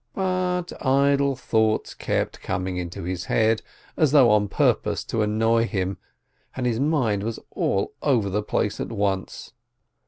[0.15, 3.61] But idle thoughts kept coming into his head,
[3.95, 5.99] as though on purpose to annoy him,
[6.55, 9.53] and his mind was all over the place at once